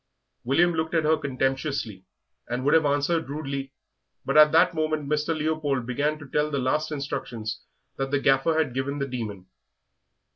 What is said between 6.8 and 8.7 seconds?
instructions that the Gaffer